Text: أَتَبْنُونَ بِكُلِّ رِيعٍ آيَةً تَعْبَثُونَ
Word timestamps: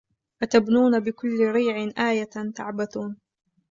أَتَبْنُونَ 0.43 0.99
بِكُلِّ 0.99 1.39
رِيعٍ 1.47 1.91
آيَةً 2.09 2.51
تَعْبَثُونَ 2.55 3.17